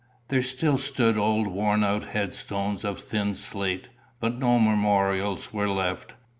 [0.29, 3.89] There still stood old worn out headstones of thin slate,
[4.19, 6.15] but no memorials were left.